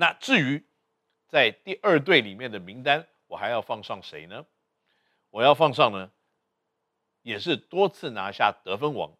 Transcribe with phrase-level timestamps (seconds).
[0.00, 0.64] 那至于
[1.28, 4.46] 在第二队里面的名单，我还要放上谁呢？
[5.28, 6.10] 我要放上呢，
[7.20, 9.12] 也是多次拿下得分王，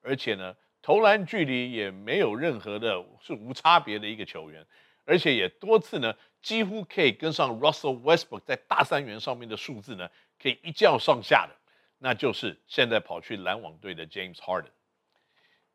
[0.00, 4.66] 而且呢，投篮距离也没有任何的，是无差别的一个球员，
[5.04, 10.10] 而且也多次呢，几乎可以跟上 Russell Westbrook 在大三元上面的数字呢，
[10.40, 11.54] 可以一较上下的，
[11.98, 14.72] 那就是现在跑去篮网队的 James Harden。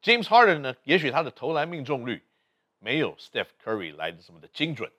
[0.02, 2.26] James Harden 呢，也许他的投篮命中率
[2.80, 4.92] 没有 Steph Curry 来的这么的精准，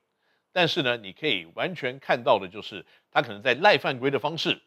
[0.52, 4.62] 但是呢，你可以完全看到的就是他可能在赖犯规的方式。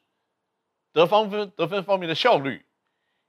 [0.92, 2.66] 得方分得分方面的效率，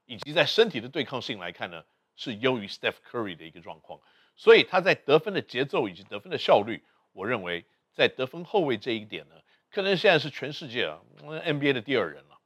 [0.04, 1.84] 以及在身体的对抗性来看呢，
[2.14, 4.00] 是优于 Steph Curry 的一个状况。
[4.36, 9.36] 所以他在得分的节奏以及得分的效率，我认为在得分后卫这一点呢，
[9.70, 12.38] 可能现在是全世界啊 NBA 的第二人了。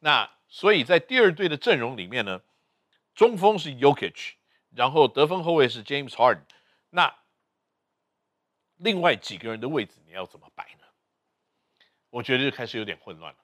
[0.00, 2.42] 那所以在第二队的阵容里面呢，
[3.14, 4.32] 中锋是 Yokic，
[4.74, 6.42] 然后得分后卫是 James Harden。
[6.90, 7.16] 那
[8.76, 10.86] 另外几个人的位置你要怎么摆呢？
[12.10, 13.38] 我觉得就开始有点混乱了。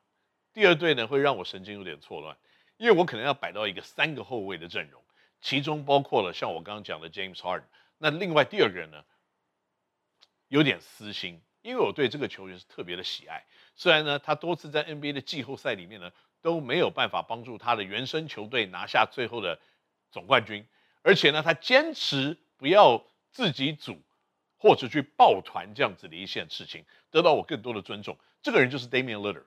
[0.53, 2.37] 第二队呢，会让我神经有点错乱，
[2.79, 5.03] 因为我可能要摆到一个三个后卫的阵容，
[5.41, 7.65] 其中包括了像我刚刚讲的 James Harden。
[7.99, 9.05] 那另外第二个人呢，
[10.49, 13.45] 有点私心，因为我对这个球员是特别的喜爱。
[13.75, 19.61] 虽然呢，他多次在 NBA 的季后赛里面呢，都没有办法帮助他的原生球队拿下最后的
[20.11, 20.67] 总冠军，
[21.03, 23.05] 而且呢，他坚持不要
[23.37, 24.01] 自己组
[24.57, 28.17] 或者去抱团这样子的一件事情，得到我更多的尊重。
[28.41, 29.45] 这个人就是 Damian Lillard。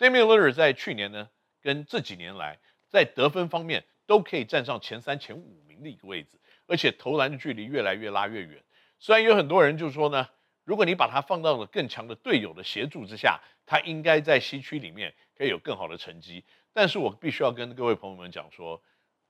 [0.00, 1.30] Damian Lillard 在去年呢，
[1.62, 8.64] 跟这几年来在得分方面都可以站上前三、前五名的一个位置，而且投篮的距离越来越拉越远。
[8.98, 10.28] 虽然有很多人就说呢，
[10.64, 16.44] 如果你把他放到了更强的队友的协助之下，他应该在西区里面可以有更好的成绩。
[16.72, 18.82] 但是我必须要跟各位朋友们讲说，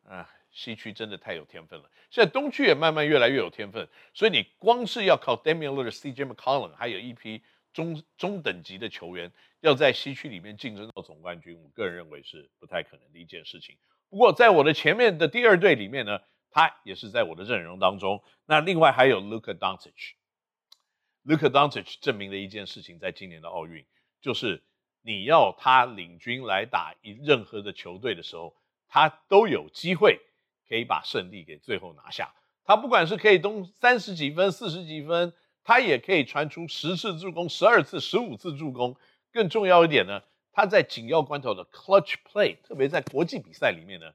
[0.08, 1.90] 啊，西区真的太有天分了。
[2.10, 7.42] 现在东区也慢慢越来越有天分，所以你光是要靠 Damian Lillard、CJ McCollum，还有一批。
[7.74, 13.76] 中中等级的球员要在西区里面竞争到总冠军，我个人认为是不太可能的一件事情。
[14.08, 16.18] 不过在我的前面的第二队里面呢，
[16.50, 18.24] 他也是在我的阵容当中。
[18.46, 23.86] 那另外还有 Luka Doncic，Luka Doncic 证明了一件事情，在今年的奥运，
[24.20, 24.64] 就是
[25.02, 28.56] 你要他领军来打一任何的球队的时候，
[28.88, 30.20] 他都有机会
[30.68, 32.34] 可以把胜利给最后拿下。
[32.64, 35.32] 他不管是可以东三十几分、四十几分。
[35.64, 38.96] 他也可以传出十次助攻、十二次、十五次助攻。
[39.30, 44.14] 更重要一点呢，他在紧要关头的 clutch play，特别在国际比赛里面呢，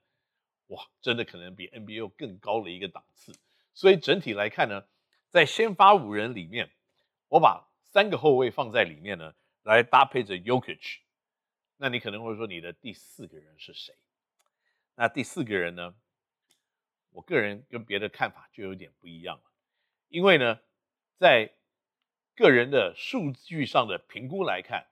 [0.69, 3.35] 哇，真的可能比 NBA 更高了一个档次。
[3.75, 4.83] 所以整体来看呢，
[5.29, 6.71] 在先发五人里面，
[7.27, 11.01] 我把三个后卫放在里面呢，来搭配着 Yokic。
[11.77, 13.93] 那你可能会说，你的第四个人是谁？
[14.95, 15.95] 那第四个人呢，
[17.11, 19.43] 我个人跟别的看法就有点不一样了，
[20.09, 20.59] 因为呢。
[21.19, 21.53] 在
[22.35, 24.87] 个人的数据上的评估来看，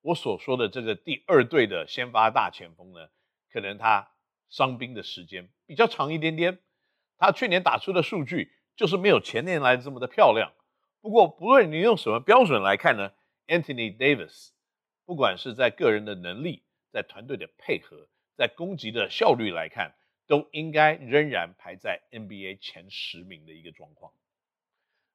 [0.00, 3.10] 我所说的这个第二队的先发大前锋呢，
[3.52, 4.10] 可能他
[4.48, 6.58] 伤兵的时间比较长一点点。
[7.16, 10.52] 他去年打出的数据就是没有前年来这么的漂亮。
[11.00, 13.12] 不过，不论你用什么标准来看呢
[13.46, 14.48] ，Anthony Davis，
[15.04, 19.94] 不管是在个人的能力、在团队的配合、在攻击的效率来看，
[20.26, 24.12] 都应该仍然排在 NBA 前十名的一个状况。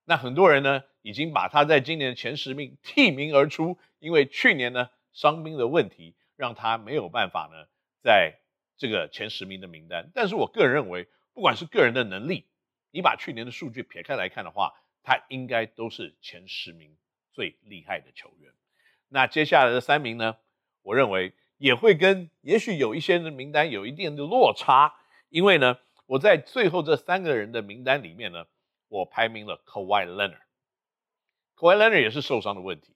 [0.06, 7.68] 那很多人呢，已经把他在今年的前十名替名而出，因为去年呢伤兵的问题，让他没有办法呢
[8.02, 8.40] 在
[8.78, 10.10] 这个前十名的名单。
[10.14, 12.48] 但是我个人认为，不管是个人的能力，
[12.90, 14.74] 你把去年的数据撇开来看的话，
[15.04, 16.98] 他应该都是前十名
[17.32, 18.52] 最厉害的球员。
[19.08, 20.38] 那接下来的三名呢，
[20.82, 24.96] 我认为也会跟也许有一些人的名单有一定的落差，
[25.30, 25.78] 因为呢，
[26.08, 28.46] 我在最后这三个人的名单里面呢。
[28.94, 32.94] 我排名了 Kawhi Leonard，Kawhi Leonard 也是受伤的问题，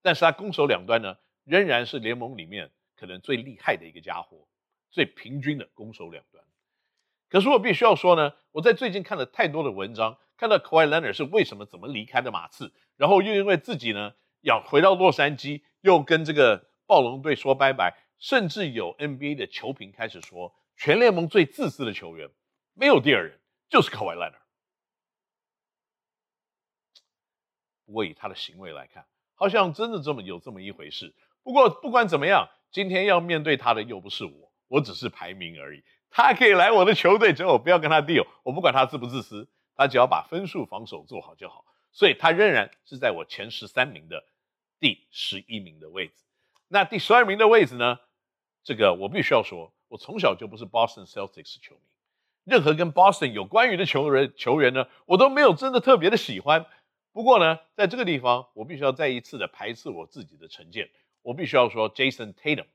[0.00, 4.46] 但是他攻守两端呢，仍然是联盟里面可能最厉害的一个家伙，
[4.92, 6.44] 最平均的攻守两端。
[7.28, 22.28] 可是我必须要说呢，我在最近看了太多的文章，看到 Kawhi Leonard 是为什么怎么离开的马刺，然后又因为自己呢要回到洛杉矶，又跟这个暴龙队说拜拜，甚至有 NBA 的球评开始说，全联盟最自私的球员
[22.74, 24.40] 没有第二人，就是 Kawhi Leonard。
[27.86, 31.14] 不过以他的行为来看，好像真的这么有这么一回事。
[31.42, 35.84] 不过不管怎么样，今天要面对他的又不是我，我只是排名而已。
[36.10, 41.64] 他可以来我的球队，只要我不要跟他 deal，我不管他自不自私，他只要把分数防守做好就好。
[41.92, 44.24] 所以他仍然是在我前十三名的
[44.80, 46.14] 第十一名的位置。
[46.68, 47.98] 那第十二名的位置呢？
[48.62, 51.80] 这个我必须要说，我从小就不是 Boston Celtics 球迷。
[52.44, 56.66] 任何跟 Boston 有关于的球员球员呢，我都没有真的特别的喜欢。
[57.12, 60.90] 不过呢，在这个地方，我必须要再一次的排斥我自己的成见。
[61.22, 62.66] 我必须要说，Jason Tatum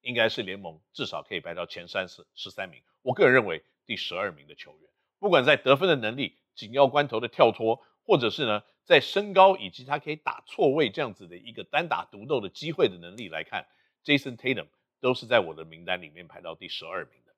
[0.00, 2.80] 应该是联盟至少可以排到前三十十三名。
[3.02, 13.66] 我个人认为第十二名的球员，不管在得分的能力、紧要关头的跳脱，或者是呢在身高以及他可以打错位这样子的一个单打独斗的机会的能力来看
[14.04, 14.68] ，Jason Tatum
[15.00, 17.32] 都是在我的名单里面排到第十二名的。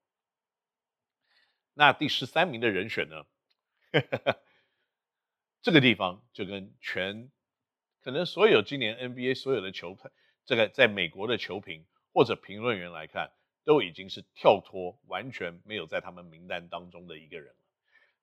[1.75, 3.25] 那第十三名的人选呢？
[5.61, 7.31] 这个地方就跟全
[8.03, 9.97] 可能所有今年 NBA 所有的球，
[10.45, 13.33] 这个在美国的球评或者评论员来看，
[13.65, 17.57] 都已经是跳脱，完全没有在他们名单当中的一个人了。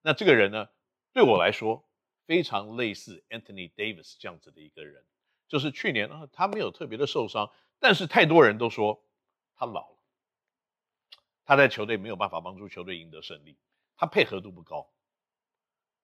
[0.02, 0.70] 那这个人呢，
[1.14, 1.84] 对我来说
[2.26, 5.04] 非常类似 Anthony Davis 这样子的一个人，
[5.48, 9.04] 就是去年啊，他没有特别的受伤，但是太多人都说
[9.56, 9.98] 他老了，
[11.46, 13.58] 他在球队没有办法帮助球队赢得胜利，
[13.98, 14.90] 他配合度不高。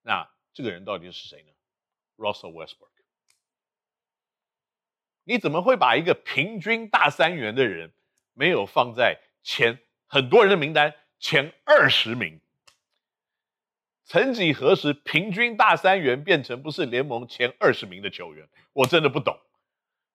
[0.01, 1.51] 那这个人到底是谁呢
[2.17, 2.89] ？Russell Westbrook。
[5.23, 7.93] 你怎么会把一个平均大三元的人
[8.33, 12.39] 没有放在前很多人的名单前二十名？
[14.09, 18.47] 曾几何时，平均大三元变成不是联盟前二十名的球员？
[18.71, 19.37] 我真的不懂。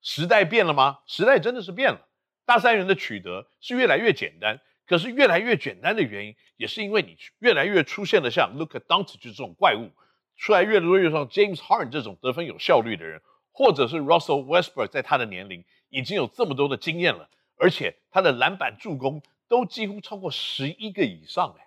[0.01, 1.01] 时代变了吗？
[1.07, 2.09] 时代真的是变了。
[2.47, 9.91] 大三元的取得是越来越简单，可是越来越简单的原因，也是因为你越来越出现了像 Luka Doncic 这种怪物。
[10.39, 13.21] 出来越多越像 James Harden 这种得分有效率的人，
[13.53, 17.29] 或者是 Russell Westbrook，在他的年龄已经有这么多的经验了，
[17.59, 21.67] 而且他的篮板助攻都几乎超过十一个以上哎，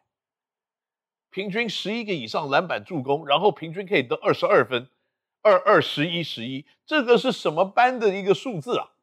[1.36, 4.88] 平均十一个以上篮板助攻，然后平均可以得二十二分，
[5.42, 8.94] 二二十一十一，这个是什么班的一个数字啊？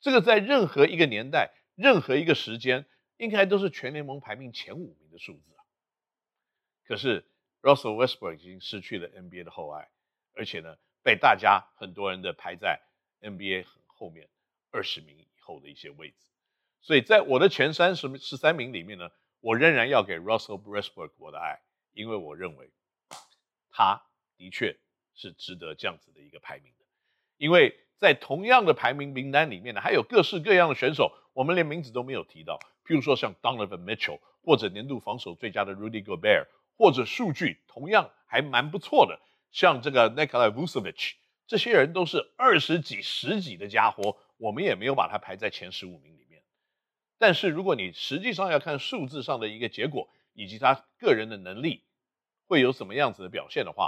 [0.00, 2.86] 这个在任何一个年代、任何一个时间，
[3.16, 5.66] 应该都是全联盟排名前五名的数字啊。
[6.86, 7.26] 可是。
[7.64, 9.88] Russell Westbrook 已经失去了 NBA 的厚爱，
[10.34, 12.78] 而且呢，被大家很多人的排在
[13.22, 14.28] NBA 很后面
[14.70, 16.26] 二十名以后的一些位置。
[16.82, 19.10] 所以在我的前三十十三名里面呢，
[19.44, 21.60] 我仍然要给 Russell Westbrook 我的爱，
[21.92, 22.70] 因为我认为
[23.70, 24.00] 他
[24.38, 24.78] 的确
[25.14, 26.84] 是值得这样子的一个排名的。
[27.36, 36.46] 因为在同样的排名名单里面呢，还有各式各样的选手，我们连名字都没有提到，譬如说像 Donovan Mitchell，或者年度防守最佳的 Rudy Gobert。
[36.76, 39.20] 或者数据同样还蛮不错的，
[39.52, 41.12] 像这个 Nikola Vucevic，
[41.46, 46.23] 这些人都是二十几、十几的家伙，我们也没有把他排在前十五名里。
[47.18, 51.82] 但是如果你实际上要看数字上的一个结果，以及他个人的能力
[52.46, 53.86] 会有什么样子的表现的话，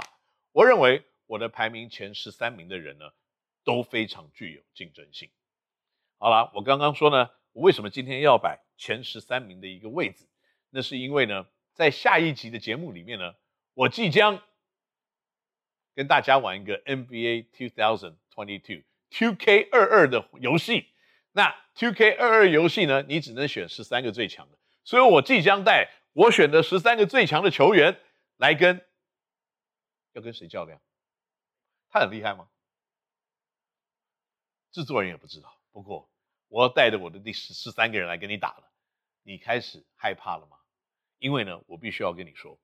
[0.51, 3.11] 我认为我的排名前十三名的人呢，
[3.63, 5.29] 都非常具有竞争性。
[6.17, 10.25] 好了，我刚刚说呢，我为什么今天要摆前十三名的一个位置？
[10.69, 11.47] 那是因为呢。
[11.73, 13.35] 在下一集的节目里面呢，
[13.75, 14.41] 我即将
[15.93, 20.87] 跟大家玩一个 NBA 2022 2K 二二的游戏。
[21.37, 28.01] 那 2K 二二游戏呢，你只能选十三个最强的，所以我即将带我选的十三个最强的球员
[28.37, 28.83] 来跟，
[30.13, 30.81] 要跟谁较量？
[31.89, 32.47] 他很厉害吗？
[34.71, 35.59] 制作人也不知道。
[35.71, 36.09] 不过
[36.47, 38.63] 我要带着我的第十十三个人来跟你打了，
[39.21, 40.57] 你开始害怕了吗？
[41.19, 42.59] 因为呢，我必须要跟你说，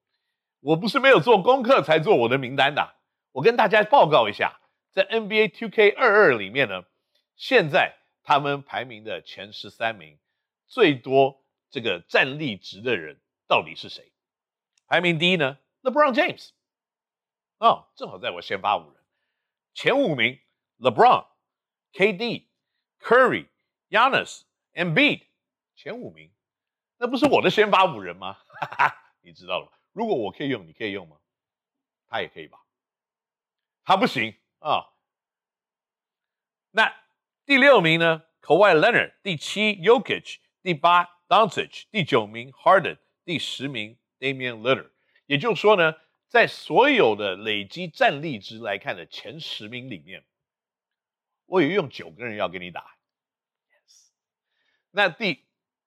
[0.62, 2.95] 我不是没有做功课才做我的名单的。
[3.33, 4.59] 我跟大家报告一下，
[4.89, 6.86] 在 NBA 2K 二二里面呢，
[7.36, 10.18] 现在他们排名的前十三名，
[10.65, 14.12] 最多这个战力值的人到底是谁？
[14.88, 16.50] 排名第一呢，LeBron James，
[17.58, 19.03] 哦，正好在我先发五人，
[19.74, 20.39] 前五名
[20.80, 21.27] ，LeBron、
[21.92, 22.48] KD、
[23.00, 23.48] Curry、
[23.89, 25.27] Giannis、Embiid，
[25.75, 26.32] 前五名。
[26.98, 28.34] 那不是我的先发五人吗？
[28.62, 29.72] 哈哈，你知道了。
[29.92, 31.18] 如果我可以用，你可以用吗？
[32.08, 32.63] 他也可以吧？
[33.84, 34.94] 他不行啊、
[36.72, 37.02] 那
[37.45, 44.91] 第六名呢？Kawhi Leonard，第七，Yokich；第八 Doncic，第九名 Harden，第十名 Damian Lillard。
[45.25, 45.95] 也就是说呢，
[46.27, 50.23] 在所有的累积战力值来看的前十名里面，
[51.45, 52.95] 我有用九个人要跟你打。
[53.69, 54.09] Yes。
[54.91, 55.43] 那第。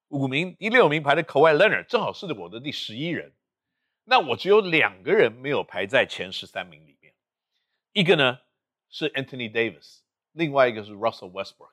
[0.08, 3.34] 五名，第六名排的 Kawhi Leonard 正好是我的第十一人，
[4.04, 7.12] 那我只有两个人没有排在前十三名里面，
[7.90, 8.38] 一个呢
[8.88, 10.02] 是 Anthony Davis，
[10.36, 11.72] 另外一个是 Russell Westbrook。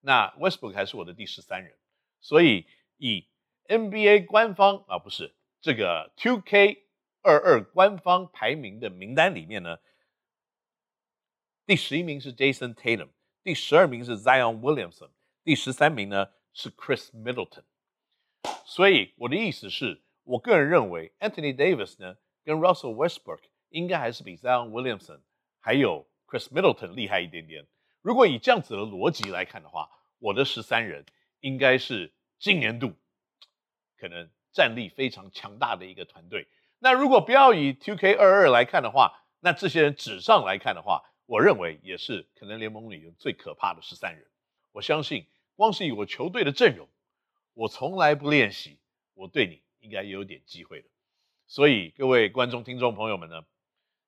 [0.00, 1.76] 那 Westbrook 还是我的第十三人，
[2.20, 3.28] 所以以
[3.66, 6.84] NBA 官方啊不是这个 2K
[7.20, 9.78] 二二官方排名的名单里面呢，
[11.66, 13.10] 第十一名是 Jason Tatum，
[13.42, 15.10] 第十二名是 Zion Williamson，
[15.44, 17.64] 第十三名呢，是 Chris Middleton，
[18.64, 25.20] 所以我的意思是，我个人认为 Anthony Davis 呢跟 Russell Westbrook 应该还是比 Zion Williamson
[25.60, 27.66] 还有 Chris Middleton 厉害一点点。
[28.02, 31.04] 如果以这样子的逻辑来看的话，我的十三人
[31.40, 32.94] 应该是今年度
[33.98, 36.46] 可能战力非常强大的一个团队。
[36.78, 44.24] 那如果不要以 Two K 二二来看的话，那这些人纸上来看的话，我认为也是可能联盟里最可怕的十三人。
[44.72, 46.88] 我相信，光是以我球队的阵容，
[47.54, 48.78] 我从来不练习，
[49.14, 50.88] 我对你应该也有点机会的。
[51.46, 53.42] 所以各位观众、听众朋友们呢，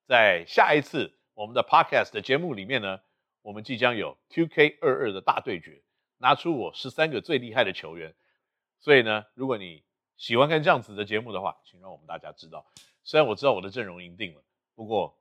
[0.06, 3.00] 在下一次我们的 Podcast 的节目里面呢，
[3.42, 5.82] 我们即将有 qk 二二的大对决，
[6.18, 8.14] 拿出我十三个最厉害的球员。
[8.78, 9.82] 所以呢，如果你
[10.16, 12.64] 喜欢看这样子的节目的话，请让我们大家知道。
[13.02, 14.44] 虽然我知道我的阵容赢定了，
[14.76, 15.18] 不过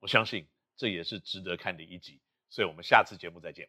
[0.00, 2.20] 我相信这也是值得看的一集。
[2.48, 3.68] 所以我们下次节目再见。